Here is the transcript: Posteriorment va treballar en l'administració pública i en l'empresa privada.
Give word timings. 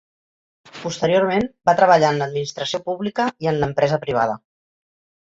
Posteriorment 0.77 1.43
va 1.69 1.75
treballar 1.79 2.09
en 2.13 2.17
l'administració 2.21 2.79
pública 2.87 3.27
i 3.47 3.51
en 3.53 3.61
l'empresa 3.65 4.01
privada. 4.07 4.35